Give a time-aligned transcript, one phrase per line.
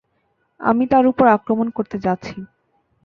[0.59, 2.35] আমি তার উপর আক্রমণ করতে যাচ্ছি।